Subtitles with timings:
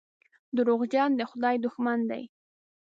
[0.55, 2.23] دروغجن د خدای دښمن دی.